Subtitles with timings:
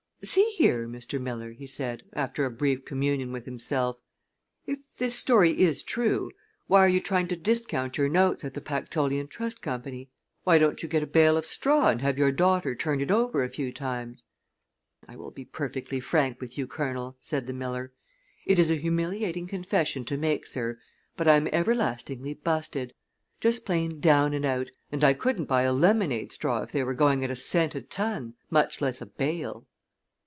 [0.23, 1.19] "See here, Mr.
[1.19, 3.97] Miller," he said, after a brief communion with himself,
[4.67, 6.29] "if this story is true,
[6.67, 10.11] why are you trying to discount your notes at the Pactolean Trust Company?
[10.43, 13.43] Why don't you get a bale of straw and have your daughter turn it over
[13.43, 14.23] a few times?"
[15.07, 17.91] "I will be perfectly frank with you, Colonel," said the miller.
[18.45, 20.77] "It is a humiliating confession to make, sir,
[21.17, 22.93] but I'm everlastingly busted.
[23.39, 26.93] Just plain down and out and I couldn't buy a lemonade straw if they were
[26.93, 29.65] going at a cent a ton, much less a bale."